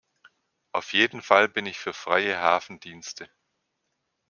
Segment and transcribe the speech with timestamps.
[0.71, 3.29] Auf jeden Fall bin ich für freie Hafendienste.